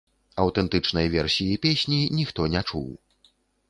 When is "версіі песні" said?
1.17-2.03